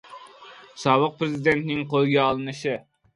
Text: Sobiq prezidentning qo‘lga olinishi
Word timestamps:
Sobiq 0.83 1.13
prezidentning 1.19 1.83
qo‘lga 1.93 2.25
olinishi 2.31 2.75